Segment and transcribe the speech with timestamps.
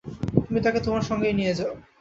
[0.45, 1.73] তুমি তাকে তোমার সঙ্গেই নিয়ে যাও।